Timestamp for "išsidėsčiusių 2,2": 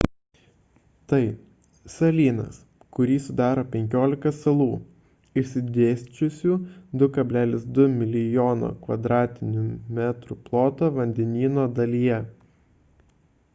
5.41-7.87